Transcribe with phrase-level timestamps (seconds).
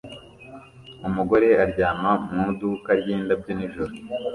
[1.07, 3.93] Umugore aryama mu iduka ryindabyo nijoro